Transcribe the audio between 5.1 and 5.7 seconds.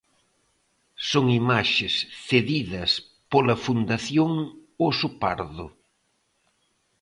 Pardo.